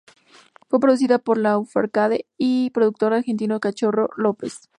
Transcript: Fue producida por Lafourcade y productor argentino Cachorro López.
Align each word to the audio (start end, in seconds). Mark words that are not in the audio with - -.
Fue 0.67 0.79
producida 0.79 1.19
por 1.19 1.37
Lafourcade 1.37 2.25
y 2.35 2.71
productor 2.71 3.13
argentino 3.13 3.59
Cachorro 3.59 4.09
López. 4.17 4.67